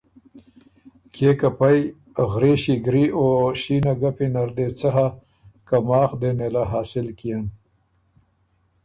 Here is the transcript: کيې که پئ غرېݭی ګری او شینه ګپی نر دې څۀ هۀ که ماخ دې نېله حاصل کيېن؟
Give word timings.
کيې 1.13 1.31
که 1.39 1.49
پئ 1.57 1.79
غرېݭی 2.31 2.75
ګری 2.85 3.05
او 3.17 3.25
شینه 3.61 3.93
ګپی 4.01 4.27
نر 4.33 4.49
دې 4.55 4.67
څۀ 4.79 4.89
هۀ 4.95 5.07
که 5.67 5.77
ماخ 5.87 6.11
دې 6.21 6.31
نېله 6.37 6.63
حاصل 6.71 7.07
کيېن؟ 7.19 7.45